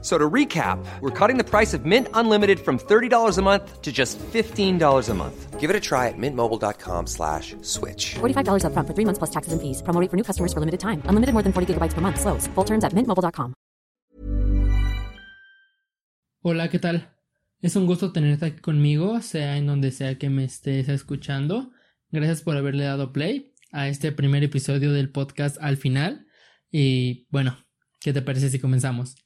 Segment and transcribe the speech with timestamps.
[0.00, 3.90] So to recap, we're cutting the price of Mint Unlimited from $30 a month to
[3.90, 5.58] just $15 a month.
[5.58, 8.14] Give it a try at mintmobile.com slash switch.
[8.20, 9.82] $45 upfront for three months plus taxes and fees.
[9.82, 11.02] Promo rate for new customers for limited time.
[11.10, 12.20] Unlimited more than 40 gigabytes per month.
[12.20, 12.46] Slows.
[12.54, 13.54] Full terms at mintmobile.com.
[16.42, 17.10] Hola, ¿qué tal?
[17.60, 21.72] Es un gusto tenerte aquí conmigo, sea en donde sea que me estés escuchando.
[22.12, 26.28] Gracias por haberle dado play a este primer episodio del podcast al final.
[26.70, 27.56] Y bueno,
[27.98, 29.16] ¿qué te parece si comenzamos?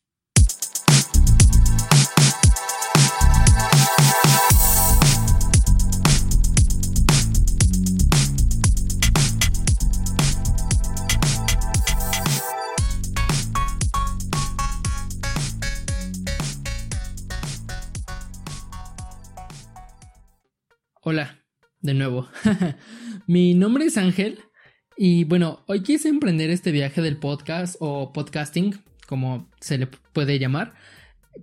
[21.05, 21.45] Hola,
[21.81, 22.29] de nuevo.
[23.27, 24.39] Mi nombre es Ángel
[24.97, 30.39] y bueno, hoy quise emprender este viaje del podcast o podcasting, como se le puede
[30.39, 30.75] llamar,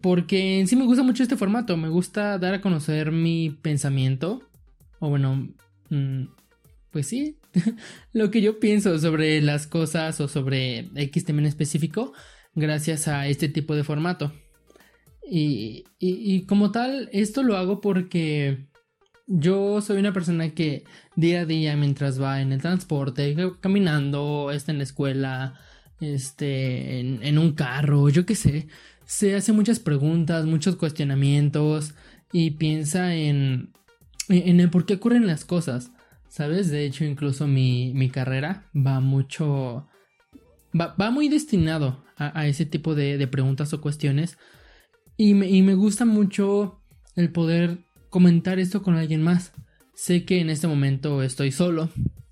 [0.01, 4.49] porque en sí me gusta mucho este formato, me gusta dar a conocer mi pensamiento,
[4.99, 5.49] o bueno,
[5.89, 6.23] mm,
[6.91, 7.38] pues sí,
[8.13, 12.13] lo que yo pienso sobre las cosas o sobre X tema en específico,
[12.55, 14.31] gracias a este tipo de formato.
[15.29, 18.69] Y, y, y como tal, esto lo hago porque
[19.30, 20.83] yo soy una persona que
[21.16, 25.53] día a día, mientras va en el transporte, caminando, está en la escuela,
[26.02, 28.67] este, en, un carro, yo qué sé,
[29.05, 31.94] se hace muchas preguntas, muchos cuestionamientos
[32.33, 33.72] y piensa en,
[34.30, 35.91] en el por qué ocurren las cosas.
[36.27, 36.69] ¿Sabes?
[36.69, 39.88] De hecho, incluso mi, mi carrera va mucho.
[40.80, 44.38] Va, va muy destinado a, a ese tipo de, de, preguntas o cuestiones.
[45.17, 46.80] Y me, y me gusta mucho
[47.16, 49.53] el poder comentar esto con alguien más.
[49.93, 51.89] Sé que en este momento estoy solo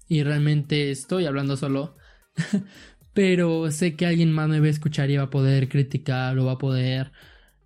[0.07, 1.97] y realmente estoy hablando solo,
[3.13, 6.45] pero sé que alguien más me va a escuchar y va a poder criticar o
[6.45, 7.11] va a poder,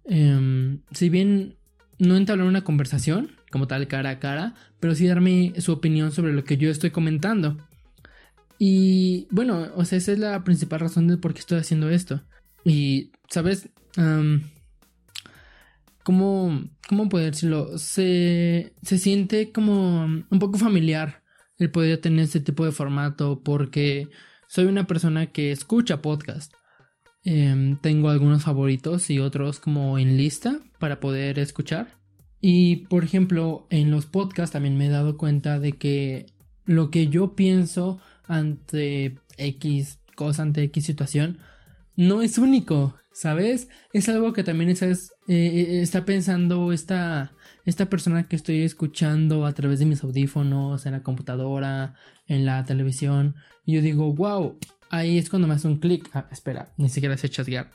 [0.05, 1.55] eh, si bien
[1.99, 6.33] no entablar una conversación como tal cara a cara, pero sí darme su opinión sobre
[6.33, 7.57] lo que yo estoy comentando.
[8.57, 12.21] Y bueno, o sea, esa es la principal razón de por qué estoy haciendo esto.
[12.63, 13.69] Y, ¿sabes?
[16.03, 17.77] ¿Cómo, cómo poder decirlo?
[17.77, 21.23] Se, se siente como un poco familiar
[21.57, 24.09] el poder tener este tipo de formato porque
[24.47, 26.53] soy una persona que escucha podcast.
[27.23, 31.99] Eh, tengo algunos favoritos y otros como en lista para poder escuchar.
[32.39, 36.25] Y por ejemplo, en los podcasts también me he dado cuenta de que
[36.65, 41.39] lo que yo pienso ante X cosa, ante X situación,
[41.95, 42.95] no es único.
[43.13, 43.67] ¿Sabes?
[43.91, 47.33] Es algo que también estás, eh, está pensando esta,
[47.65, 51.95] esta persona que estoy escuchando a través de mis audífonos, en la computadora,
[52.27, 53.35] en la televisión.
[53.65, 54.57] Y yo digo, wow,
[54.89, 56.09] ahí es cuando me hace un clic.
[56.13, 57.69] Ah, espera, ni siquiera sé chasguear.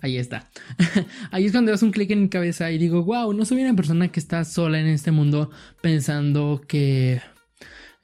[0.00, 0.48] Ahí está.
[1.32, 3.74] ahí es cuando hace un clic en mi cabeza y digo, wow, no soy una
[3.74, 5.50] persona que está sola en este mundo
[5.80, 7.20] pensando que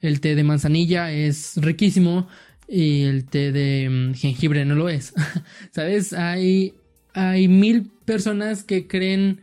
[0.01, 2.27] el té de manzanilla es riquísimo
[2.67, 5.13] y el té de mm, jengibre no lo es.
[5.71, 6.13] ¿Sabes?
[6.13, 6.73] Hay,
[7.13, 9.41] hay mil personas que creen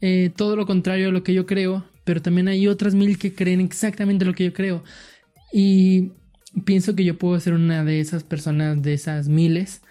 [0.00, 3.34] eh, todo lo contrario a lo que yo creo, pero también hay otras mil que
[3.34, 4.84] creen exactamente lo que yo creo.
[5.52, 6.12] Y
[6.64, 9.82] pienso que yo puedo ser una de esas personas, de esas miles,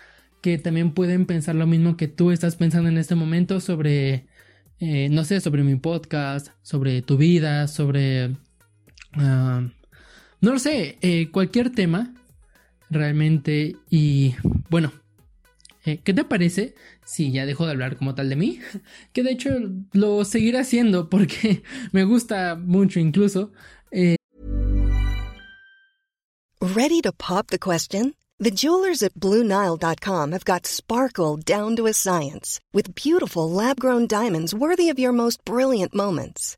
[0.42, 4.28] que también pueden pensar lo mismo que tú estás pensando en este momento sobre,
[4.80, 8.36] eh, no sé, sobre mi podcast, sobre tu vida, sobre...
[9.16, 9.70] Uh,
[10.42, 12.14] no lo sé, eh, cualquier tema
[12.90, 13.76] realmente.
[13.90, 14.36] Y
[14.70, 14.92] bueno,
[15.86, 18.60] eh, ¿qué te parece si ya dejo de hablar como tal de mí?
[19.14, 19.50] Que de hecho
[19.92, 23.52] lo seguiré haciendo porque me gusta mucho incluso.
[23.92, 24.16] Eh...
[26.62, 28.16] ¿Ready to pop the question?
[28.40, 34.08] The jewelers at BlueNile.com have got sparkle down to a science with beautiful lab grown
[34.08, 36.58] diamonds worthy of your most brilliant moments.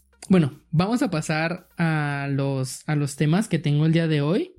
[0.29, 4.53] bueno, vamos a pasar a los, a los temas que tengo el día de hoy.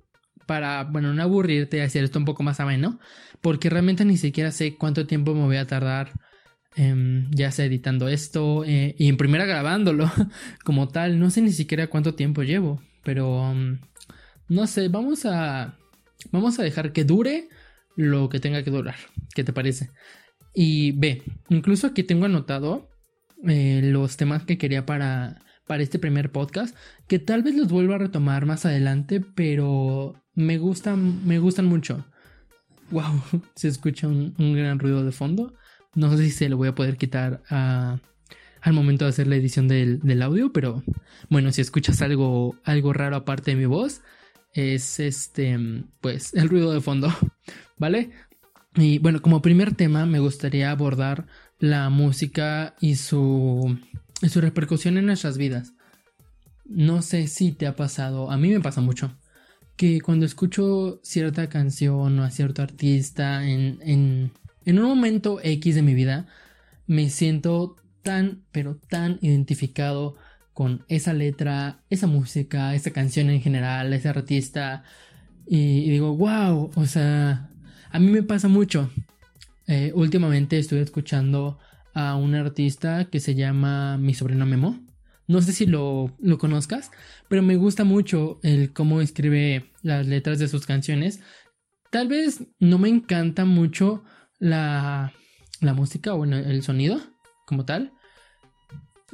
[0.47, 2.99] Para, bueno, no aburrirte y hacer esto un poco más ameno.
[3.41, 6.13] Porque realmente ni siquiera sé cuánto tiempo me voy a tardar
[6.75, 10.11] Em, ya sea editando esto eh, y en primera grabándolo
[10.65, 11.19] como tal.
[11.19, 13.79] No sé ni siquiera cuánto tiempo llevo, pero um,
[14.49, 15.77] no sé, vamos a,
[16.31, 17.49] vamos a dejar que dure
[17.95, 18.97] lo que tenga que durar.
[19.35, 19.91] ¿Qué te parece?
[20.55, 22.89] Y ve, incluso aquí tengo anotado
[23.47, 26.77] eh, los temas que quería para, para este primer podcast,
[27.09, 32.07] que tal vez los vuelva a retomar más adelante, pero me gustan, me gustan mucho.
[32.91, 33.23] Wow,
[33.55, 35.55] se escucha un gran ruido de fondo.
[35.95, 39.69] No sé si se lo voy a poder quitar al momento de hacer la edición
[39.69, 40.83] del, audio, pero
[41.29, 44.01] bueno, si escuchas algo, algo raro aparte de mi voz,
[44.55, 45.59] es este,
[46.01, 47.13] pues el ruido de fondo,
[47.79, 48.11] ¿vale?
[48.75, 51.27] Y bueno, como primer tema me gustaría abordar
[51.59, 53.79] la música y su,
[54.23, 55.75] y su repercusión en nuestras vidas.
[56.65, 59.13] No sé si te ha pasado, a mí me pasa mucho,
[59.77, 63.79] que cuando escucho cierta canción o a cierto artista en,
[64.65, 66.27] en un momento X de mi vida
[66.87, 70.17] me siento tan, pero tan identificado
[70.53, 74.85] con esa letra, esa música, esa canción en general, ese artista.
[75.47, 77.51] Y, digo, wow, o sea,
[77.91, 78.91] a mí me pasa mucho.
[79.67, 81.59] Eh, últimamente estoy escuchando
[81.95, 84.81] a un artista que se llama Mi sobrino Memo.
[85.29, 86.91] No sé si lo, lo conozcas,
[87.29, 91.21] pero me gusta mucho el cómo escribe las letras de sus canciones.
[91.91, 94.03] Tal vez no me encanta mucho
[94.39, 95.13] la,
[95.61, 97.01] la música, bueno, el sonido
[97.47, 97.93] como tal.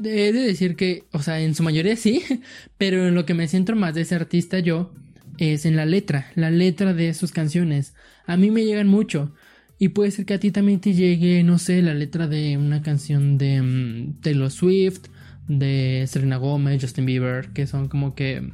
[0.02, 2.22] He de decir que, o sea, en su mayoría sí,
[2.78, 4.92] pero en lo que me centro más de ese artista yo
[5.38, 7.94] es en la letra, la letra de sus canciones.
[8.26, 9.34] A mí me llegan mucho.
[9.78, 12.82] Y puede ser que a ti también te llegue, no sé, la letra de una
[12.82, 15.06] canción de mm, Taylor Swift,
[15.46, 18.52] de Selena Gomez, Justin Bieber, que son como que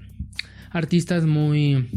[0.71, 1.89] artistas muy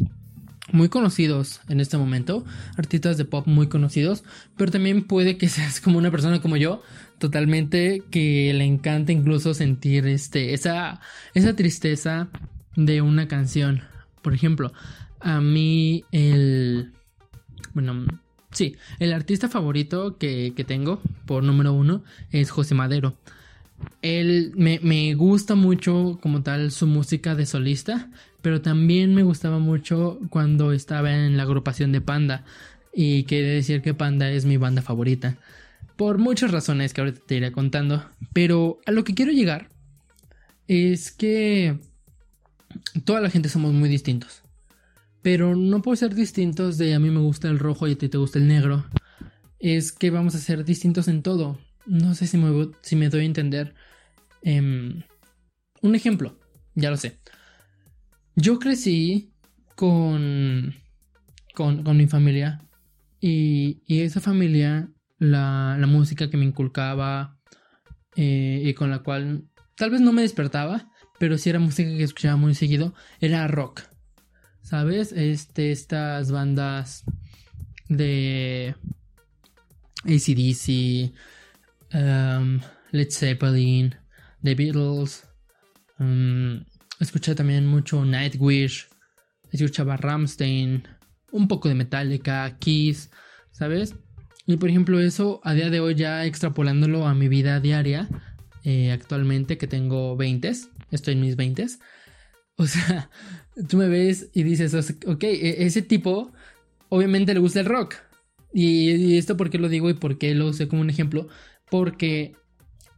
[0.72, 2.46] muy conocidos en este momento,
[2.76, 4.26] artistas de pop muy conocidos,
[4.58, 6.82] pero también puede que seas como una persona como yo,
[7.20, 11.00] totalmente que le encanta incluso sentir este esa
[11.34, 12.30] esa tristeza
[12.76, 13.82] de una canción.
[14.22, 14.74] Por ejemplo,
[15.20, 16.94] a mí el
[17.74, 18.06] bueno,
[18.58, 23.16] sí, el artista favorito que, que tengo por número uno es José Madero.
[24.02, 28.10] Él me, me, gusta mucho como tal su música de solista,
[28.42, 32.44] pero también me gustaba mucho cuando estaba en la agrupación de Panda.
[32.92, 35.38] Y quiere decir que Panda es mi banda favorita.
[35.96, 38.04] Por muchas razones que ahorita te iré contando.
[38.34, 39.70] Pero a lo que quiero llegar
[40.68, 41.78] es que
[43.06, 44.42] toda la gente somos muy distintos.
[45.28, 48.08] Pero no por ser distintos de a mí me gusta el rojo y a ti
[48.08, 48.86] te gusta el negro.
[49.60, 51.60] Es que vamos a ser distintos en todo.
[51.86, 53.76] No sé si me, si doy a entender.
[54.42, 55.04] Em,
[55.82, 56.40] un ejemplo,
[56.76, 57.20] ya lo sé.
[58.38, 59.34] Yo crecí
[59.76, 60.76] con,
[61.54, 62.62] con, mi familia
[63.20, 64.90] y, esa familia,
[65.20, 67.38] la, música que me inculcaba
[68.16, 69.44] eh, y con la cual
[69.76, 70.90] tal vez no me despertaba,
[71.20, 73.97] pero sí era música que escuchaba muy seguido, era rock.
[74.68, 75.14] ¿Sabes?
[75.14, 77.06] Este, estas bandas
[77.88, 78.76] de
[80.04, 81.14] ACDC,
[81.94, 82.60] um,
[82.92, 83.96] Led Zeppelin,
[84.44, 85.24] The Beatles,
[86.00, 86.66] um,
[87.00, 88.90] Escuché también mucho Nightwish.
[89.54, 90.86] Escuchaba Ramstein.
[91.32, 93.10] Un poco de Metallica, Kiss.
[93.52, 93.96] ¿Sabes?
[94.46, 98.10] Y por ejemplo, eso a día de hoy ya extrapolándolo a mi vida diaria.
[98.66, 100.52] Eh, actualmente que tengo 20.
[100.92, 101.68] Estoy en mis 20.
[102.58, 103.10] O sea,
[103.70, 104.74] tú me ves y dices,
[105.06, 106.34] ok, e-, ese tipo
[106.90, 107.96] obviamente le gusta el rock.
[108.54, 111.28] Y, y esto por qué lo digo y por qué lo usé como un ejemplo.
[111.70, 112.36] Porque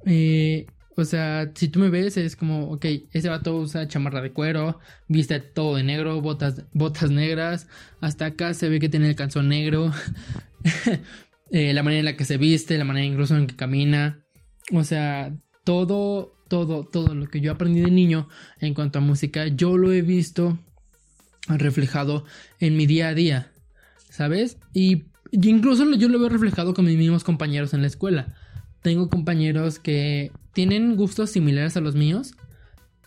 [0.05, 4.33] eh, o sea, si tú me ves, es como, ok, ese vato usa chamarra de
[4.33, 7.67] cuero, viste todo de negro, botas, botas negras,
[8.01, 9.91] hasta acá se ve que tiene el calzón negro,
[11.51, 14.25] eh, la manera en la que se viste, la manera incluso en que camina,
[14.73, 15.33] o sea,
[15.69, 18.27] todo, todo, todo lo que yo aprendí de niño
[18.59, 20.57] en cuanto a música, yo lo he visto
[21.47, 22.25] reflejado
[22.59, 23.51] en mi día a día,
[24.09, 24.57] ¿sabes?
[24.73, 28.33] Y, incluso yo lo veo reflejado con mis mismos compañeros en la escuela.
[28.81, 32.33] Tengo compañeros que tienen gustos similares a los míos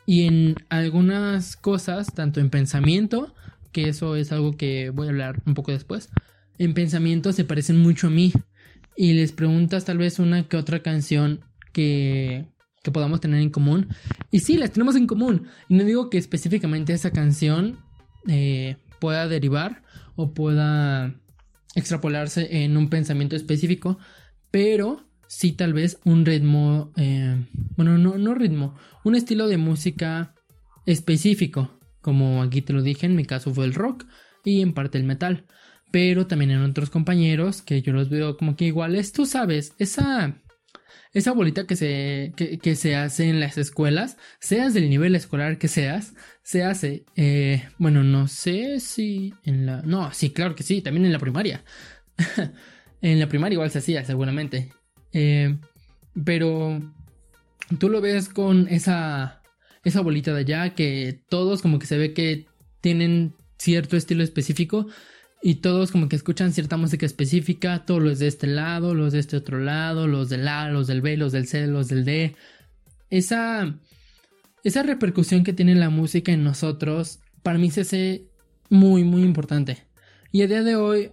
[0.07, 3.35] y en algunas cosas, tanto en pensamiento,
[3.73, 6.11] que eso es algo que voy a hablar un poco después,
[6.59, 8.33] en pensamiento se parecen mucho a mí
[8.97, 11.41] y les preguntas tal vez una que otra canción
[11.73, 12.52] que
[12.83, 13.89] que podamos tener en común.
[14.31, 15.47] Y sí, las tenemos en común.
[15.69, 17.79] Y no digo que específicamente esa canción
[18.29, 19.83] eh, pueda derivar
[20.17, 21.15] o pueda
[21.75, 23.99] extrapolarse en un pensamiento específico,
[24.51, 27.47] pero sí tal vez un ritmo, eh,
[27.77, 28.75] bueno, no, no ritmo,
[29.05, 30.35] un estilo de música
[30.85, 31.71] específico,
[32.03, 34.05] como aquí te lo dije, en mi caso fue el rock
[34.45, 35.47] y en parte el metal,
[35.91, 40.37] pero también en otros compañeros que yo los veo como que iguales, tú sabes, esa
[41.13, 45.69] esa bolita que se, que, se hace en las escuelas, seas del nivel escolar que
[45.69, 49.83] seas, se hace, eh, bueno, no sé si en la...
[49.83, 51.65] No, sí, claro que sí, también en la primaria.
[53.03, 54.73] en la primaria igual se hacía, seguramente.
[55.13, 55.59] Eh,
[56.25, 56.81] pero
[57.79, 59.43] tú lo ves con esa,
[59.85, 62.47] esa bolita de allá que todos como que se ve que
[62.81, 64.87] tienen cierto estilo específico
[65.43, 69.19] y todos como que escuchan cierta música específica, todos los de este lado, los de
[69.19, 72.37] este otro lado, los del A, los del B, los del C, los del D.
[73.11, 73.75] Esa,
[74.63, 78.29] esa repercusión que tiene la música en nosotros, para mí se hace
[78.71, 79.85] muy, muy importante.
[80.31, 81.11] Y a día de hoy,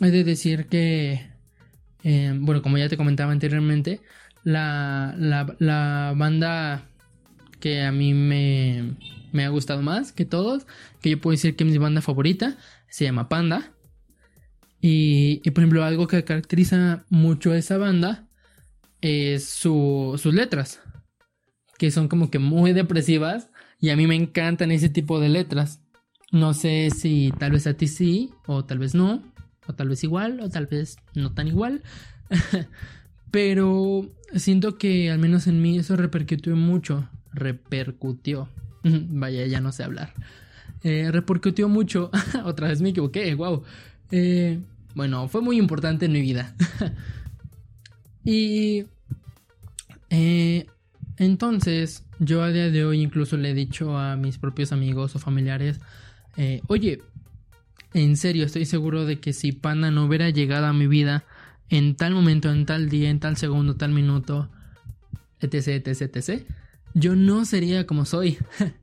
[0.00, 1.28] he de decir que,
[2.04, 4.00] eh, bueno, como ya te comentaba anteriormente,
[4.44, 6.88] la, la, banda
[7.58, 8.94] que a mí me,
[9.32, 10.66] me ha gustado más que todos,
[11.02, 12.56] que yo puedo decir que es mi banda favorita,
[12.90, 13.72] se llama Panda.
[14.82, 18.28] Y, por ejemplo, algo que caracteriza mucho a esa banda
[19.00, 20.80] es sus letras,
[21.78, 25.80] que son como que muy depresivas y a mí me encantan ese tipo de letras.
[26.32, 29.22] No sé si tal vez a ti sí, o tal vez no,
[29.66, 31.82] o tal vez igual, o tal vez no tan igual.
[33.30, 37.08] Pero siento que al menos en mí eso repercutió mucho.
[37.32, 38.48] Repercutió.
[38.82, 40.14] Vaya, ya no sé hablar
[40.82, 42.10] eh, repercutió mucho.
[42.44, 43.62] Otra vez me equivoqué, wow.
[44.10, 44.60] Eh,
[44.94, 46.54] bueno, fue muy importante en mi vida.
[48.24, 48.84] y
[50.10, 50.66] eh,
[51.16, 55.18] entonces, yo a día de hoy incluso le he dicho a mis propios amigos o
[55.18, 55.80] familiares,
[56.36, 57.02] eh, oye,
[57.94, 61.24] en serio, estoy seguro de que si Panda no hubiera llegado a mi vida
[61.68, 64.50] en tal momento, en tal día, en tal segundo, tal minuto,
[65.40, 66.42] etc, etc, etc,
[66.94, 68.38] yo no sería como soy.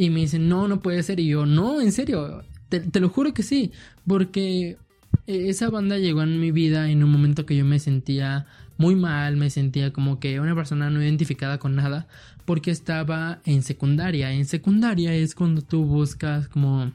[0.00, 1.20] Y me dicen, no, no puede ser.
[1.20, 3.70] Y yo, no, en serio, te, lo juro que sí.
[4.06, 4.78] Porque
[5.26, 8.46] esa banda llegó en mi vida en un momento que yo me sentía
[8.78, 12.08] muy mal, me sentía como que una persona no identificada con nada,
[12.46, 14.32] porque estaba en secundaria.
[14.32, 16.92] En secundaria es cuando tú buscas como,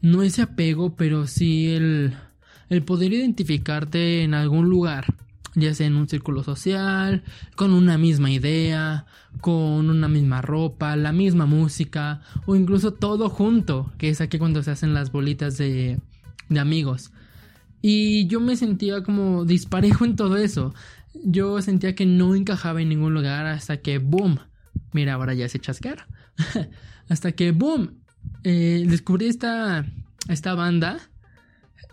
[0.00, 2.14] no ese apego, pero sí el,
[2.70, 5.04] el poder identificarte en algún lugar
[5.54, 7.22] ya sea en un círculo social,
[7.56, 9.06] con una misma idea,
[9.40, 14.62] con una misma ropa, la misma música, o incluso todo junto, que es aquí cuando
[14.62, 15.98] se hacen las bolitas de,
[16.48, 17.12] de amigos.
[17.82, 20.74] Y yo me sentía como disparejo en todo eso.
[21.24, 24.38] Yo sentía que no encajaba en ningún lugar hasta que, boom,
[24.92, 26.06] mira, ahora ya se chasquear.
[27.08, 27.94] hasta que, boom,
[28.44, 29.86] eh, descubrí esta,
[30.28, 31.09] esta banda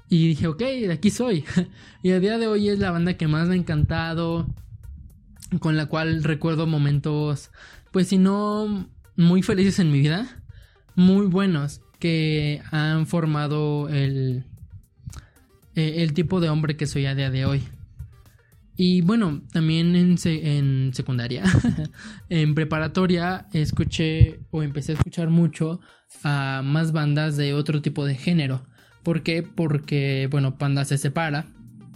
[0.10, 1.44] y dije, ok, de aquí soy.
[2.04, 4.48] y a día de hoy es la banda que más me ha encantado.
[5.60, 7.52] Con la cual recuerdo momentos,
[7.92, 10.44] pues si no muy felices en mi vida,
[10.96, 14.44] muy buenos, que han formado el,
[15.74, 17.64] e, el tipo de hombre que soy a día de hoy.
[18.76, 21.44] Y bueno, también en, en secundaria,
[22.30, 25.80] en preparatoria, escuché o empecé a escuchar mucho
[26.24, 28.68] a más bandas de otro tipo de género.
[29.08, 29.42] ¿Por qué?
[29.42, 31.46] Porque, bueno, Panda se separa.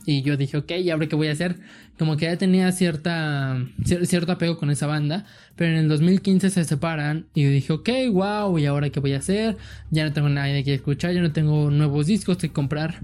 [0.06, 1.58] Y yo dije, ok, ¿y ahora qué voy a hacer?
[2.00, 5.25] Como que ya tenía cierta, cierto apego con esa banda.
[5.58, 7.25] Pero en el 2015 se separan.
[7.34, 9.58] Y yo dije, ok, wow, ¿y ahora qué voy a hacer?
[9.89, 13.01] Ya no tengo nadie que escuchar, ya no tengo nuevos discos que comprar.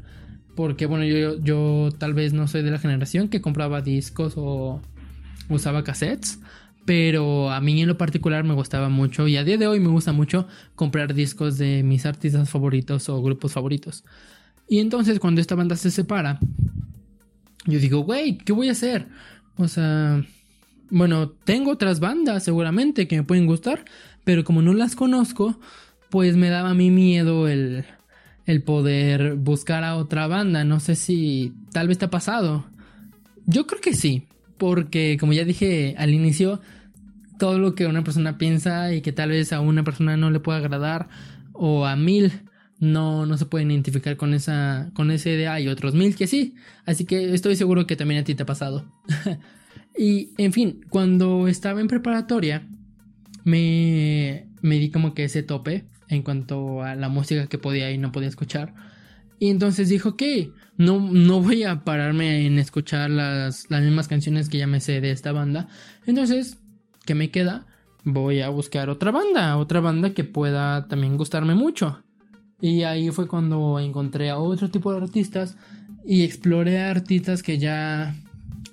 [0.55, 4.79] Porque, bueno, yo, yo tal vez no soy de la generación que compraba discos o
[5.49, 6.39] usaba cassettes.
[6.88, 9.89] Pero a mí en lo particular me gustaba mucho y a día de hoy me
[9.89, 14.06] gusta mucho comprar discos de mis artistas favoritos o grupos favoritos.
[14.70, 16.39] Y entonces cuando esta banda se separa,
[17.65, 19.06] yo digo, güey, ¿qué voy a hacer?
[19.58, 20.24] O sea,
[20.89, 23.84] bueno, tengo otras bandas seguramente que me pueden gustar,
[24.24, 25.60] pero como no las conozco,
[26.10, 27.84] pues me daba a mí miedo el,
[28.46, 30.63] el poder buscar a otra banda.
[30.63, 32.65] No sé si tal vez te ha pasado.
[33.46, 34.24] Yo creo que sí,
[34.58, 36.62] porque como ya dije al inicio,
[37.38, 40.39] todo lo que una persona piensa y que tal vez a una persona no le
[40.39, 41.08] pueda agradar
[41.53, 42.32] o a mil
[42.79, 46.56] no, no se pueden identificar con esa, con esa idea y otros mil que sí.
[46.86, 48.86] Así que estoy seguro que también a ti te ha pasado.
[49.98, 52.67] y en fin, cuando estaba en preparatoria
[53.44, 57.98] me, me di como que ese tope en cuanto a la música que podía y
[57.98, 58.74] no podía escuchar.
[59.39, 60.24] Y entonces dijo, ok,
[60.77, 65.01] no, no voy a pararme en escuchar las, las mismas canciones que ya me sé
[65.01, 65.67] de esta banda.
[66.06, 66.58] Entonces,
[67.07, 67.65] ¿qué me queda?
[68.03, 72.03] Voy a buscar otra banda, otra banda que pueda también gustarme mucho.
[72.61, 75.57] Y ahí fue cuando encontré a otro tipo de artistas
[76.05, 78.15] y exploré artistas que ya,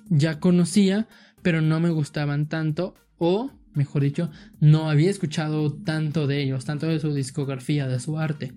[0.09, 1.07] ya conocía,
[1.41, 6.87] pero no me gustaban tanto o mejor dicho, no había escuchado tanto de ellos, tanto
[6.87, 8.53] de su discografía, de su arte.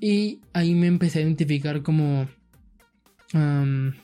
[0.00, 2.28] Y ahí me empecé a identificar como
[3.32, 3.94] en,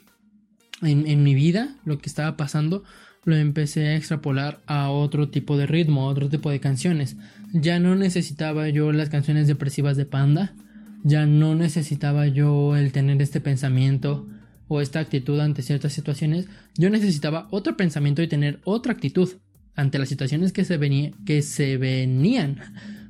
[0.83, 2.83] mi vida, lo que estaba pasando,
[3.25, 7.17] lo empecé a extrapolar a otro tipo de ritmo, a otro tipo de canciones.
[7.53, 10.55] Ya no necesitaba yo las canciones depresivas de Panda,
[11.03, 14.27] ya no necesitaba yo el tener este pensamiento
[14.69, 19.29] o esta actitud ante ciertas situaciones, yo necesitaba otro pensamiento y tener otra actitud
[19.77, 22.59] ante las situaciones que se, que se venían.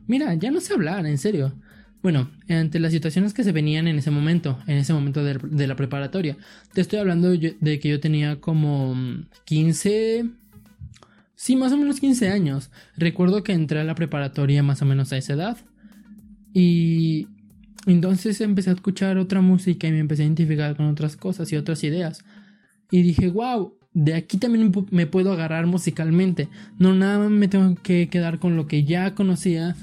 [0.06, 1.54] Mira, ya no sé hablar, en serio.
[2.04, 5.74] Bueno, ante las situaciones que se venían en ese momento, en ese momento de, la
[5.74, 6.36] preparatoria.
[6.74, 8.94] Te estoy hablando de que yo tenía como
[9.46, 10.26] 15...
[11.34, 12.70] Sí, más o menos 15 años.
[12.98, 15.56] Recuerdo que entré a la preparatoria más o menos a esa edad.
[16.52, 17.26] Y
[17.86, 21.56] entonces empecé a escuchar otra música y me empecé a identificar con otras cosas y
[21.56, 22.22] otras ideas.
[22.90, 26.50] Y dije, wow, de aquí también me puedo agarrar musicalmente.
[26.78, 29.74] No nada más me tengo que quedar con lo que ya conocía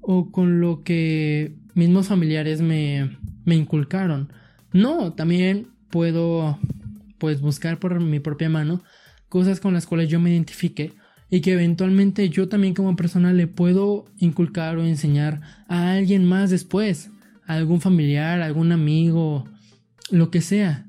[0.00, 4.32] o con lo que mismos familiares me, me inculcaron.
[4.72, 6.58] No, también puedo
[7.18, 8.82] pues buscar por mi propia mano
[9.28, 10.92] cosas con las cuales yo me identifique
[11.30, 16.50] y que eventualmente yo también como persona le puedo inculcar o enseñar a alguien más
[16.50, 17.10] después,
[17.46, 19.48] a algún familiar, algún amigo,
[20.10, 20.86] lo que sea.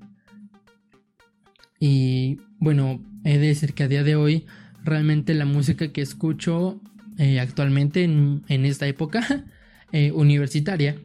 [1.79, 4.45] Y bueno, he de decir que a día de hoy
[4.83, 6.79] realmente la música que escucho
[7.17, 9.45] eh, actualmente en, esta época
[9.91, 10.95] eh, universitaria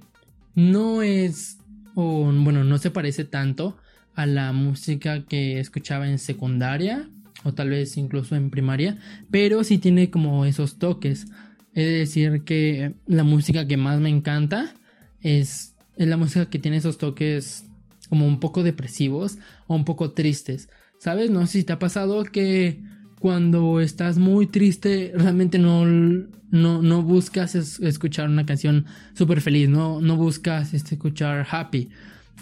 [0.54, 1.58] no es
[1.94, 3.76] o bueno no se parece tanto
[4.14, 7.08] a la música que escuchaba en secundaria
[7.44, 8.98] o tal vez incluso en primaria
[9.30, 11.26] pero sí tiene como esos toques
[11.74, 14.74] de decir que la música que más me encanta
[15.20, 17.64] es, es la música que tiene esos toques
[18.08, 20.68] como un poco depresivos o un poco tristes
[21.02, 21.32] ¿Sabes?
[21.32, 22.80] No sé si te ha pasado que
[23.22, 30.16] cuando estás muy triste realmente no, no, buscas escuchar una canción súper feliz, no, no
[30.16, 31.88] buscas este, escuchar happy.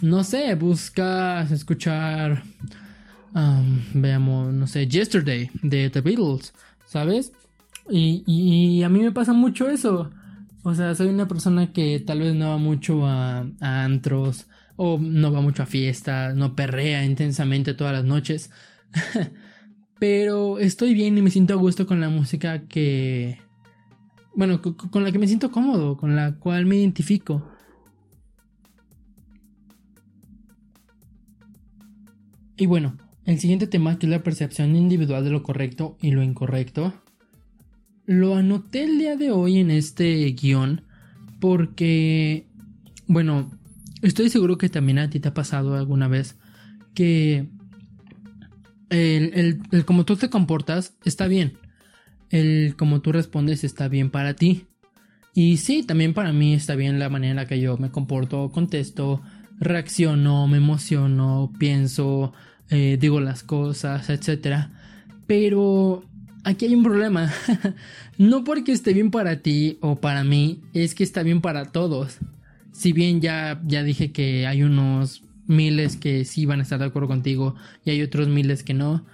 [0.01, 2.45] No sé, buscas escuchar,
[3.35, 6.55] um, veamos, no sé, Yesterday de The Beatles,
[6.87, 7.33] ¿sabes?
[7.91, 10.11] Y, a mí me pasa mucho eso.
[10.63, 15.31] O sea, soy una persona que tal vez no va mucho a antros o no
[15.31, 18.51] va mucho a fiestas, no perrea intensamente todas las noches.
[20.01, 23.39] Pero estoy bien y me siento a gusto con la música que...
[24.35, 27.49] Bueno, con la que me siento cómodo, con la cual me identifico.
[32.57, 36.25] Y bueno, el siguiente tema que es la percepción individual de lo correcto y lo
[36.25, 36.93] incorrecto.
[38.07, 40.83] Lo anoté el día de hoy en este guion
[41.39, 42.49] porque,
[43.07, 43.51] bueno,
[44.03, 46.39] Estoy seguro que también a ti te ha pasado alguna vez
[46.95, 47.51] que
[48.91, 51.59] el, el, como tú te comportas está bien.
[52.31, 54.67] El como tú respondes está bien para ti.
[55.35, 58.51] Y sí, también para mí está bien la manera en la que yo me comporto,
[58.51, 59.23] contesto,
[59.59, 62.33] reacciono, me emociono, pienso,
[62.69, 64.69] eh, digo las cosas, etc.
[65.27, 66.05] Pero
[66.45, 67.33] aquí hay un problema.
[68.19, 72.19] no porque esté bien para ti o para mí, es que está bien para todos
[72.73, 76.87] si bien ya, ya dije que hay unos miles que sí van a estar de
[76.87, 79.05] acuerdo contigo y hay otros miles que no,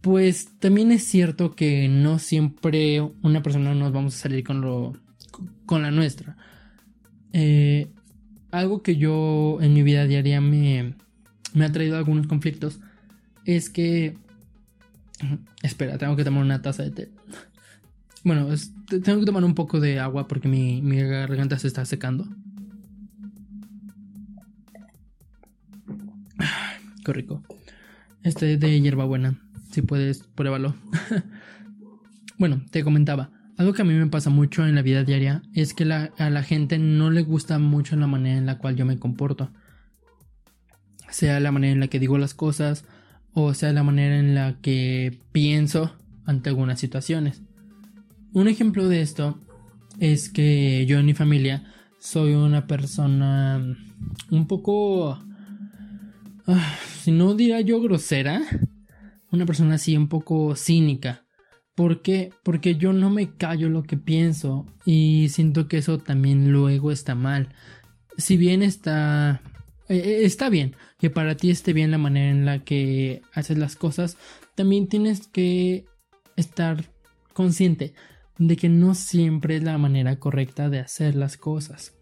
[0.00, 4.92] pues también es cierto que no siempre una persona nos vamos a salir con lo
[5.66, 6.36] con la nuestra.
[7.32, 7.90] Eh,
[8.50, 10.94] algo que yo en mi vida diaria me,
[11.52, 12.78] me ha traído algunos conflictos
[13.44, 14.16] es que
[15.62, 17.08] espera, tengo que tomar una taza de té.
[18.22, 18.48] Bueno,
[18.88, 22.26] tengo que tomar un poco de agua porque mi, mi garganta se está secando.
[27.04, 27.42] Qué rico.
[28.22, 29.40] Este de hierbabuena.
[29.70, 30.74] Si puedes, pruébalo.
[32.38, 33.30] bueno, te comentaba.
[33.56, 36.42] Algo que a mí me pasa mucho en la vida diaria es que a la
[36.42, 39.50] gente no le gusta mucho la manera en la cual yo me comporto.
[41.10, 42.84] Sea la manera en la que digo las cosas
[43.34, 47.42] o sea la manera en la que pienso ante algunas situaciones.
[48.32, 49.38] Un ejemplo de esto
[50.00, 51.64] es que yo en mi familia
[51.98, 53.76] soy una persona
[54.30, 55.18] un poco
[56.46, 58.42] Ah, si no diría yo grosera,
[59.30, 61.24] una persona así un poco cínica.
[61.74, 62.30] ¿Por qué?
[62.42, 67.14] Porque yo no me callo lo que pienso y siento que eso también luego está
[67.14, 67.54] mal.
[68.16, 69.42] Si bien está
[69.88, 73.58] eh, eh, está bien que para ti esté bien la manera en la que haces
[73.58, 74.16] las cosas,
[74.54, 75.84] también tienes que
[76.36, 76.90] estar
[77.32, 77.94] consciente
[78.38, 81.96] de que no siempre es la manera correcta de hacer las cosas.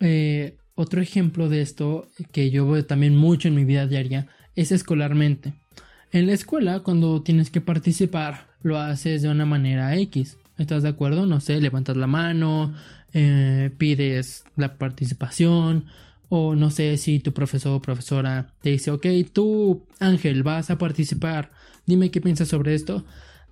[0.00, 4.72] Eh, otro ejemplo de esto que yo veo también mucho en mi vida diaria es
[4.72, 5.54] escolarmente.
[6.12, 10.36] En la escuela, cuando tienes que participar, lo haces de una manera X.
[10.58, 11.26] ¿Estás de acuerdo?
[11.26, 12.74] No sé, levantas la mano,
[13.12, 15.86] eh, pides la participación,
[16.28, 20.78] o no sé si tu profesor o profesora te dice, ok, tú, Ángel, vas a
[20.78, 21.50] participar,
[21.86, 23.04] dime qué piensas sobre esto.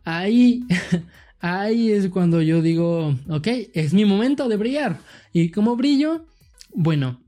[0.04, 0.64] Ahí,
[1.40, 4.98] ahí es cuando yo digo, ok, es mi momento de brillar.
[5.32, 6.26] ¿Y cómo brillo?
[6.74, 7.22] Bueno,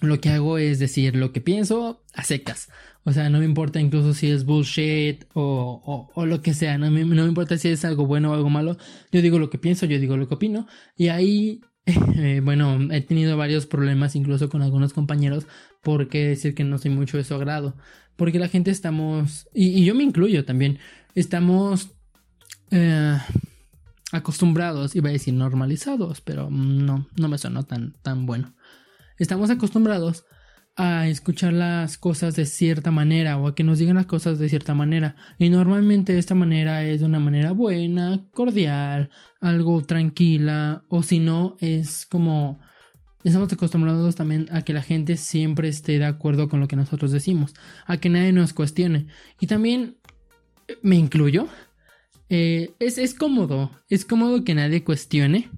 [0.00, 2.68] lo que hago es decir lo que pienso a secas.
[3.04, 6.78] O sea, no me importa incluso si es bullshit o, o, lo que sea.
[6.78, 8.76] No me, no me, importa si es algo bueno o algo malo.
[9.10, 10.66] Yo digo lo que pienso, yo digo lo que opino.
[10.96, 15.46] Y ahí, eh, bueno, he tenido varios problemas incluso con algunos compañeros.
[15.82, 17.76] Porque decir que no soy mucho de su agrado.
[18.16, 20.78] Porque la gente estamos, y, y yo me incluyo también,
[21.14, 21.92] estamos
[22.70, 23.18] eh,
[24.12, 28.54] acostumbrados, iba a decir normalizados, pero no, no me sonó tan, tan bueno.
[29.18, 30.24] Estamos acostumbrados
[30.76, 34.48] a escuchar las cosas de cierta manera o a que nos digan las cosas de
[34.48, 35.16] cierta manera.
[35.36, 41.56] Y normalmente esta manera es de una manera buena, cordial, algo tranquila, o si no,
[41.60, 42.60] es como
[43.24, 47.10] estamos acostumbrados también a que la gente siempre esté de acuerdo con lo que nosotros
[47.10, 47.54] decimos,
[47.86, 49.08] a que nadie nos cuestione.
[49.40, 49.96] Y también
[50.82, 51.48] me incluyo.
[52.28, 55.50] Eh, es, es cómodo, es cómodo que nadie cuestione,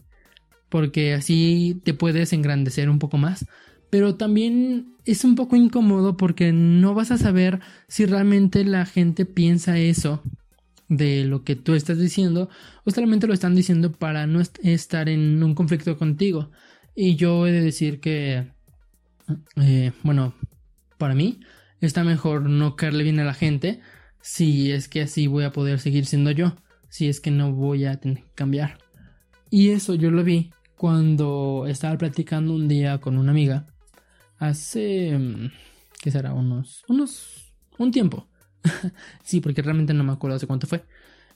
[0.70, 3.44] porque así te puedes engrandecer un poco más
[3.90, 9.26] pero también es un poco incómodo porque no vas a saber si realmente la gente
[9.26, 10.22] piensa eso
[10.88, 12.48] de lo que tú estás diciendo
[12.84, 16.50] o solamente lo están diciendo para no estar en un conflicto contigo.
[16.94, 18.52] Y yo he de decir que,
[19.56, 20.34] eh, bueno,
[20.96, 21.40] para mí
[21.80, 23.80] está mejor no caerle bien a la gente
[24.20, 26.54] si es que así voy a poder seguir siendo yo,
[26.88, 27.98] si es que no voy a
[28.34, 28.78] cambiar.
[29.50, 33.66] Y eso yo lo vi cuando estaba platicando un día con una amiga
[34.38, 35.50] hace, mm,
[36.00, 36.32] ¿qué será?
[36.32, 38.30] Unos, unos, un tiempo.
[39.22, 40.86] sí, porque realmente no me acuerdo hace cuánto fue.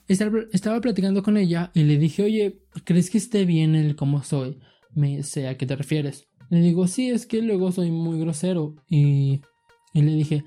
[0.07, 4.57] Estaba platicando con ella y le dije, oye, ¿crees que esté bien el cómo soy?
[4.95, 6.27] Me sé a qué te refieres.
[6.49, 8.73] Le digo, sí, es que luego soy muy grosero.
[8.89, 9.41] Y,
[9.93, 10.43] y le dije,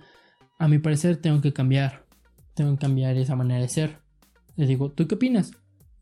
[0.59, 2.05] a mi parecer tengo que cambiar.
[2.55, 4.01] Tengo que cambiar esa manera de ser.
[4.57, 5.53] Le digo, ¿tú qué opinas?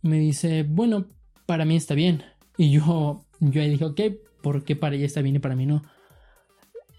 [0.00, 1.08] Me dice, bueno,
[1.44, 2.22] para mí está bien.
[2.58, 4.00] Y yo, yo le dije, ok,
[4.42, 5.82] ¿por qué para ella está bien y para mí no?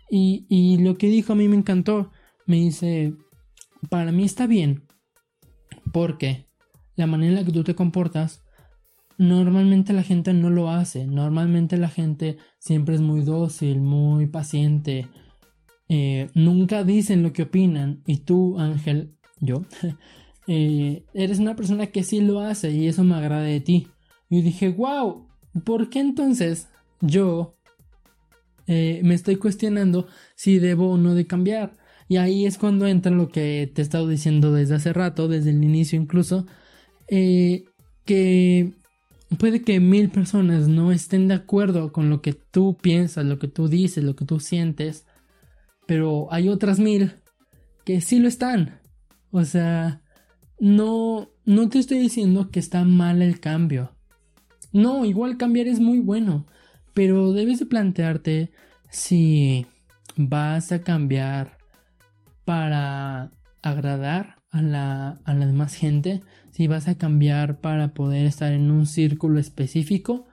[0.09, 2.11] Y, lo que dijo a mí me encantó.
[2.45, 3.13] Me dice,
[3.89, 4.83] para mí está bien.
[5.91, 6.47] Porque
[6.95, 8.43] la manera en la que tú te comportas,
[9.17, 11.05] normalmente la gente no lo hace.
[11.07, 15.07] Normalmente la gente siempre es muy dócil, muy paciente.
[15.89, 18.01] Eh, nunca dicen lo que opinan.
[18.05, 19.65] Y tú, Ángel, yo,
[20.47, 23.87] eh, eres una persona que sí lo hace y eso me agrada de ti.
[24.29, 25.26] Y dije, wow,
[25.63, 26.67] ¿por qué entonces
[27.01, 27.57] yo
[28.67, 31.73] eh, me estoy cuestionando si debo o no de cambiar.
[32.09, 35.49] Y ahí es cuando entra lo que te he estado diciendo desde hace rato, desde
[35.51, 36.45] el inicio incluso,
[37.07, 37.65] eh,
[38.05, 38.73] que
[39.39, 43.47] puede que mil personas no estén de acuerdo con lo que tú piensas, lo que
[43.47, 45.05] tú dices, lo que tú sientes,
[45.85, 47.13] pero hay otras mil
[47.85, 48.79] que sí lo están.
[49.31, 50.01] O sea,
[50.59, 53.96] no, no te estoy diciendo que está mal el cambio.
[54.77, 56.45] No, igual cambiar es muy bueno.
[56.93, 58.51] Pero debes de plantearte
[58.91, 59.65] si
[60.15, 61.57] vas a cambiar
[62.45, 63.31] para
[63.63, 68.69] agradar a la, a la demás gente, si vas a cambiar para poder estar en
[68.69, 70.27] un círculo específico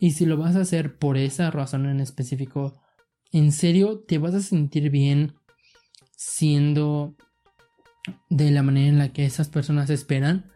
[0.00, 2.82] y si lo vas a hacer por esa razón en específico,
[3.30, 5.34] ¿en serio te vas a sentir bien
[6.16, 7.14] siendo
[8.28, 10.50] de la manera en la que esas personas esperan?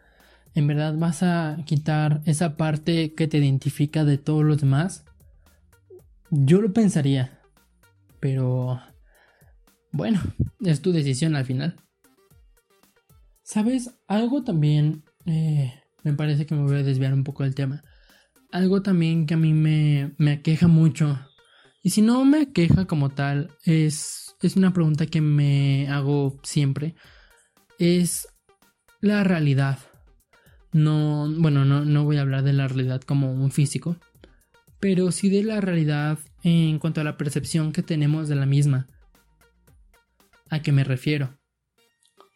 [0.55, 5.05] ¿En verdad vas a quitar esa parte que te identifica de todos los demás?
[6.29, 7.39] Yo lo pensaría.
[8.19, 8.79] Pero...
[9.91, 10.21] Bueno,
[10.61, 11.75] es tu decisión al final.
[13.43, 13.95] ¿Sabes?
[14.07, 15.03] Algo también...
[15.25, 17.83] Eh, me parece que me voy a desviar un poco del tema.
[18.51, 21.19] Algo también que a mí me, me aqueja mucho.
[21.81, 26.95] Y si no me aqueja como tal, es, es una pregunta que me hago siempre.
[27.79, 28.27] Es
[29.01, 29.79] la realidad.
[30.73, 33.97] No, bueno, no, no voy a hablar de la realidad como un físico,
[34.79, 38.87] pero sí de la realidad en cuanto a la percepción que tenemos de la misma.
[40.49, 41.37] ¿A qué me refiero?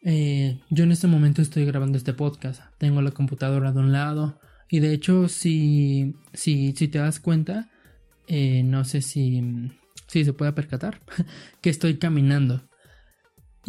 [0.02, 4.38] Eh, yo en este momento estoy grabando este podcast, tengo la computadora de un lado
[4.70, 7.68] y de hecho si, si, si te das cuenta,
[8.28, 9.42] eh, no sé si,
[10.06, 11.00] sí se pueda percatar
[11.60, 12.67] que estoy caminando.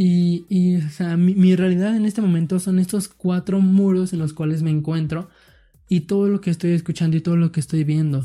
[0.02, 0.80] Y,
[1.18, 5.30] mi, realidad en este momento son estos cuatro muros en los cuales me encuentro
[5.90, 8.24] y todo lo que estoy escuchando y todo lo que estoy viendo.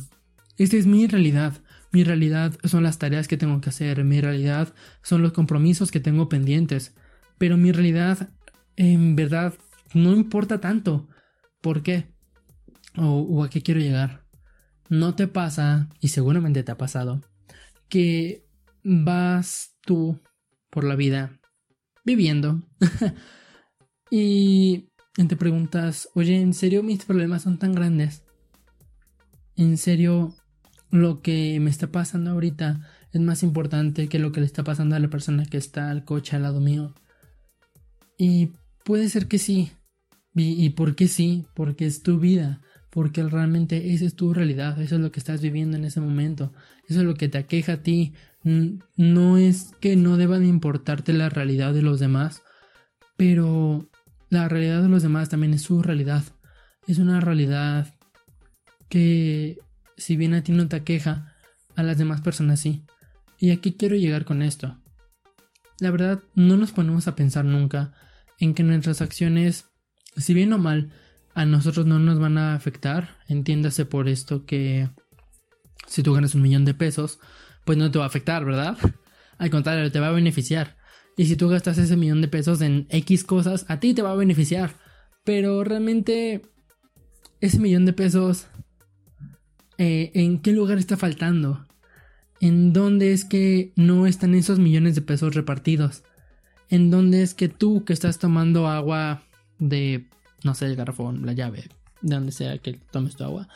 [0.56, 1.54] Esta es mi realidad.
[1.90, 4.04] Mi realidad son las tareas que tengo que hacer.
[4.04, 6.94] Mi realidad son los compromisos que tengo pendientes.
[7.38, 8.30] Pero mi realidad,
[8.76, 9.54] en verdad,
[9.94, 11.08] no importa tanto.
[11.60, 12.06] ¿Por qué?
[12.96, 14.24] O a qué quiero llegar.
[14.90, 17.20] No te pasa, y seguramente te ha pasado,
[17.88, 18.46] que
[18.84, 20.20] vas tú
[20.70, 21.40] por la vida
[22.04, 22.62] viviendo
[24.10, 28.24] y te preguntas, oye, ¿en serio mis problemas son tan grandes?
[29.56, 30.34] ¿En serio
[30.90, 34.96] lo que me está pasando ahorita es más importante que lo que le está pasando
[34.96, 36.94] a la persona que está al coche al lado mío?
[38.18, 38.52] Y
[38.84, 39.70] puede ser que sí.
[40.36, 41.46] ¿Y, por qué sí?
[41.54, 42.60] Porque es tu vida
[42.94, 46.52] porque realmente esa es tu realidad, eso es lo que estás viviendo en ese momento,
[46.88, 48.14] eso es lo que te aqueja a ti.
[48.44, 52.44] No es que no deba de importarte la realidad de los demás,
[53.16, 53.90] pero
[54.30, 56.22] la realidad de los demás también es su realidad.
[56.86, 57.92] Es una realidad
[58.88, 59.58] que
[59.96, 61.34] si bien a ti no te aqueja,
[61.74, 62.84] a las demás personas sí.
[63.40, 64.80] Y aquí quiero llegar con esto.
[65.80, 67.92] La verdad, no nos ponemos a pensar nunca
[68.38, 69.64] en que nuestras acciones,
[70.16, 70.92] si bien o mal,
[71.34, 73.18] a nosotros no nos van a afectar.
[73.28, 74.88] Entiéndase por esto que
[75.86, 77.18] si tú ganas un millón de pesos,
[77.64, 78.78] pues no te va a afectar, ¿verdad?
[79.38, 80.76] Al contrario, te va a beneficiar.
[81.16, 84.12] Y si tú gastas ese millón de pesos en X cosas, a ti te va
[84.12, 84.74] a beneficiar.
[85.24, 86.42] Pero realmente,
[87.40, 88.46] ese millón de pesos,
[89.78, 91.66] eh, ¿en qué lugar está faltando?
[92.40, 96.02] ¿En dónde es que no están esos millones de pesos repartidos?
[96.68, 99.22] ¿En dónde es que tú que estás tomando agua
[99.58, 100.08] de
[100.44, 101.68] no sé, el garrafón, la llave,
[102.02, 103.48] de donde sea que tomes tu agua,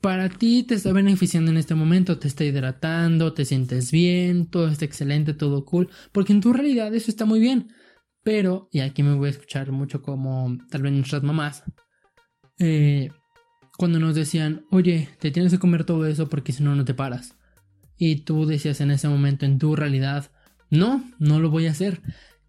[0.00, 4.68] para ti te está beneficiando en este momento, te está hidratando, te sientes bien, todo
[4.68, 7.68] está excelente, todo cool, porque en tu realidad eso está muy bien.
[8.24, 11.64] Pero, y aquí me voy a escuchar mucho como tal vez nuestras mamás,
[12.58, 13.10] eh,
[13.78, 16.94] cuando nos decían, oye, te tienes que comer todo eso porque si no, no te
[16.94, 17.36] paras.
[17.96, 20.30] Y tú decías en ese momento en tu realidad,
[20.70, 22.00] no, no lo voy a hacer.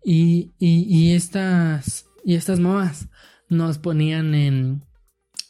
[0.03, 3.09] Y, y, y estas y estas mamás
[3.49, 4.83] nos ponían en,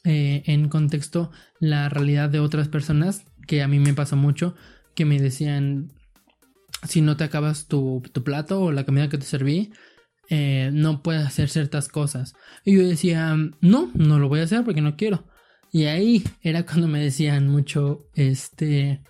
[0.03, 4.55] eh, en contexto la realidad de otras personas, que a mí me pasó mucho,
[4.95, 5.91] que me decían,
[6.87, 9.71] si no te acabas tu, plato o la comida que te serví,
[10.29, 12.33] eh, no puedes hacer ciertas cosas.
[12.65, 15.27] Y yo decía, no, no lo voy a hacer porque no quiero.
[15.71, 19.01] Y ahí era cuando me decían mucho, este,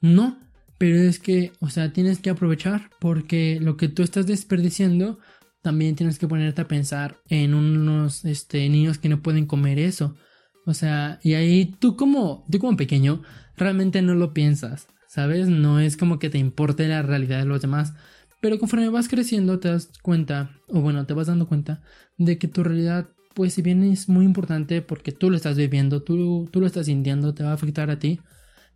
[0.00, 0.38] no,
[0.78, 5.18] pero es que, o sea, tienes que aprovechar porque lo que tú estás desperdiciando
[5.64, 10.14] también tienes que ponerte a pensar en unos este, niños que no pueden comer eso.
[10.66, 13.22] O sea, y ahí tú como, tú como pequeño,
[13.56, 15.48] realmente no lo piensas, ¿sabes?
[15.48, 17.94] No es como que te importe la realidad de los demás.
[18.42, 21.80] Pero conforme vas creciendo te das cuenta, o bueno, te vas dando cuenta
[22.18, 26.02] de que tu realidad, pues si bien es muy importante porque tú lo estás viviendo,
[26.02, 28.20] tú, tú lo estás sintiendo, te va a afectar a ti,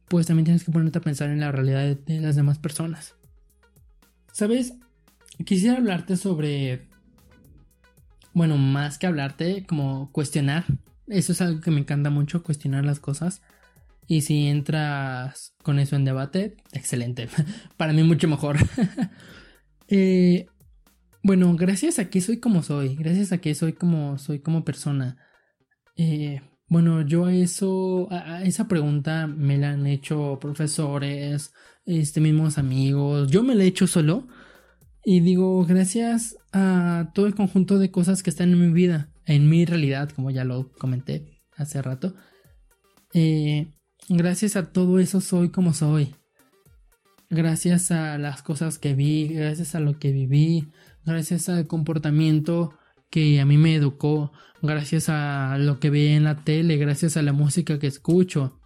[0.08, 3.14] pues también tienes que ponerte a pensar en la realidad de, de las demás personas.
[4.32, 4.72] ¿Sabes?
[5.44, 6.88] Quisiera hablarte sobre,
[8.32, 10.64] bueno, más que hablarte, como cuestionar.
[11.06, 13.42] Eso es algo que me encanta mucho, cuestionar las cosas.
[14.06, 17.28] Y si entras con eso en debate, excelente.
[17.76, 18.56] Para mí mucho mejor.
[19.88, 20.46] eh,
[21.22, 25.18] bueno, gracias a que soy como soy, gracias a que soy como soy como persona.
[25.96, 28.08] Eh, bueno, yo a eso,
[28.44, 31.52] esa pregunta me la han hecho profesores,
[31.84, 33.30] este mismos amigos.
[33.30, 34.28] Yo me la he hecho solo
[35.04, 39.48] y digo, gracias a todo el conjunto de cosas que están en mi vida, en
[39.48, 42.14] mi realidad, como ya lo comenté hace rato,
[43.14, 43.68] eh,
[44.08, 46.14] gracias a todo eso soy como soy.
[47.30, 50.68] Gracias a las cosas que vi, gracias a lo que viví,
[51.04, 52.74] gracias al comportamiento
[53.10, 54.32] que a mí me educó,
[54.62, 58.60] gracias a lo que vi en la tele, gracias a la música que escucho,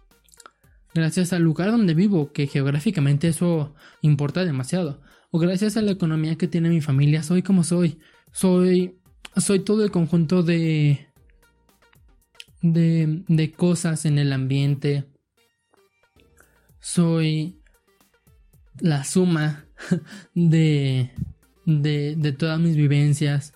[0.93, 5.01] gracias al lugar donde vivo, que geográficamente eso importa demasiado
[5.35, 7.97] o gracias a la economía que tiene mi familia, soy como soy.
[8.31, 8.99] Soy,
[9.35, 11.07] soy todo el conjunto de,
[12.61, 15.05] de, de cosas en el ambiente.
[16.79, 17.59] Soy
[18.79, 19.65] la suma
[20.35, 21.09] de,
[21.65, 23.53] de, de todas mis vivencias.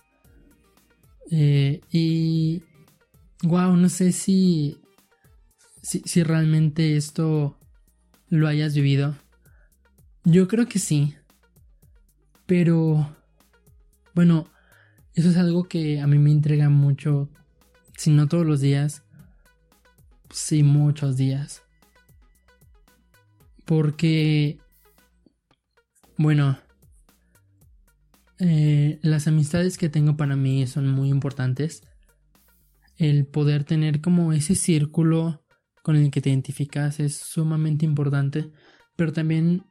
[1.30, 2.64] Eh, y,
[3.44, 4.78] wow, no sé si,
[5.80, 7.56] si, si realmente esto
[8.30, 9.14] lo hayas vivido.
[10.24, 11.14] Yo creo que sí.
[12.48, 13.14] Pero,
[14.14, 14.46] bueno,
[15.12, 17.28] eso es algo que a mí me entrega mucho,
[17.98, 19.04] si no todos los días,
[20.30, 21.62] sí muchos días.
[23.66, 24.58] Porque,
[26.16, 26.58] bueno,
[28.38, 31.82] eh, las amistades que tengo para mí son muy importantes.
[32.96, 35.44] El poder tener como ese círculo
[35.82, 38.50] con el que te identificas es sumamente importante,
[38.96, 39.66] pero también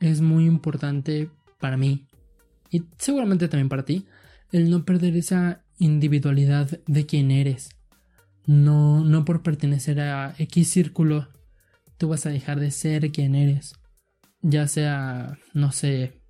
[0.00, 2.08] es muy importante para mí
[2.70, 4.06] y seguramente también para ti
[4.52, 7.70] el no perder esa individualidad de quién eres.
[8.46, 11.28] No, no por pertenecer a X círculo,
[11.98, 13.74] tú vas a dejar de ser quien eres.
[14.40, 16.20] Ya sea, no sé,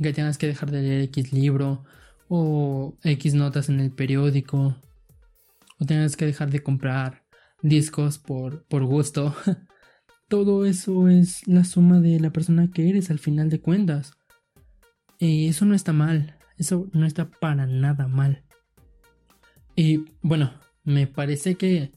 [0.00, 1.84] que tengas que dejar de leer X libro
[2.28, 4.76] o X notas en el periódico
[5.78, 7.24] o tengas que dejar de comprar
[7.62, 9.34] discos por, por gusto.
[10.28, 14.12] Todo eso es la suma de la persona que eres al final de cuentas.
[15.24, 18.42] Y eso no está mal, eso no está para nada mal.
[19.76, 21.92] Y bueno, me parece que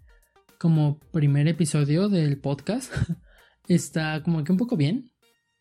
[0.60, 2.94] como primer episodio del podcast
[3.68, 5.12] está como que un poco bien.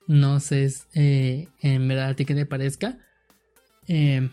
[0.07, 2.99] No sé eh, en verdad a ti que te parezca.
[3.89, 4.29] Eh,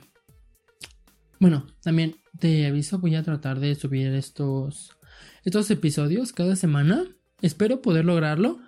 [1.39, 4.97] bueno, también te aviso, voy a tratar de subir estos,
[5.45, 7.05] estos episodios cada semana.
[7.41, 8.59] Espero poder lograrlo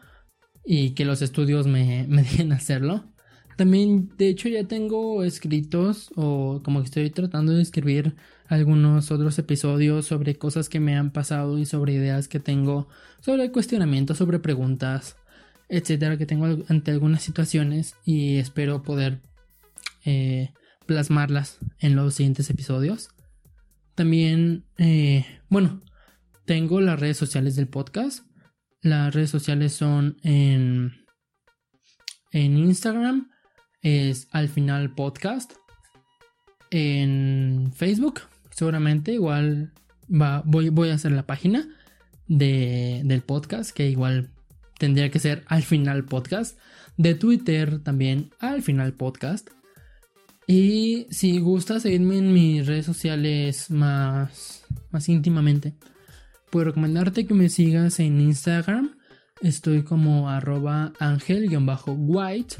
[0.63, 3.12] y que los estudios me, me dejen hacerlo.
[3.57, 8.15] También, de hecho, ya tengo escritos o como que estoy tratando de escribir
[8.47, 12.87] algunos otros episodios sobre cosas que me han pasado y sobre ideas que tengo,
[13.21, 15.17] sobre cuestionamientos, sobre preguntas,
[15.69, 19.21] etcétera, que tengo ante algunas situaciones y espero poder
[20.05, 20.51] eh,
[20.85, 23.09] plasmarlas en los siguientes episodios.
[23.95, 25.81] También, eh, bueno,
[26.45, 28.25] tengo las redes sociales del podcast.
[28.81, 30.91] Las redes sociales son en,
[32.31, 33.29] en Instagram
[33.83, 35.53] es al final podcast.
[36.71, 39.73] En Facebook, seguramente, igual
[40.09, 41.67] va, voy, voy a hacer la página
[42.27, 44.31] de, del podcast, que igual
[44.79, 46.57] tendría que ser al final podcast.
[46.97, 49.49] De Twitter también al final podcast.
[50.47, 55.73] Y si gusta seguirme en mis redes sociales más, más íntimamente,
[56.51, 58.95] puedo recomendarte que me sigas en Instagram.
[59.41, 62.55] Estoy como arroba ángel-white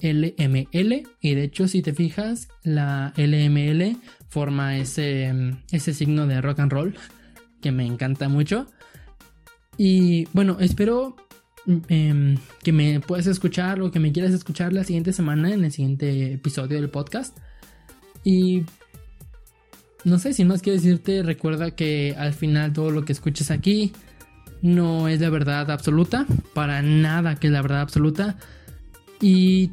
[0.00, 3.96] LML y de hecho si te fijas la LML
[4.28, 5.32] forma ese,
[5.70, 6.94] ese signo de rock and roll
[7.60, 8.66] que me encanta mucho.
[9.76, 11.16] Y bueno espero
[11.88, 15.72] em, que me puedas escuchar o que me quieras escuchar la siguiente semana en el
[15.72, 17.38] siguiente episodio del podcast.
[18.22, 18.64] Y
[20.04, 23.92] no sé si más quiero decirte recuerda que al final todo lo que escuches aquí
[24.60, 28.36] no es la verdad absoluta para nada que es la verdad absoluta.
[29.20, 29.70] Y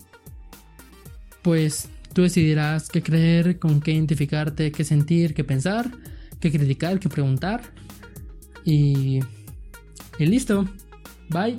[1.42, 5.90] pues tú decidirás qué creer, con qué identificarte, qué sentir, qué pensar,
[6.40, 7.62] qué criticar, qué preguntar.
[8.66, 9.20] Y,
[10.20, 10.68] listo.
[11.30, 11.56] Bye.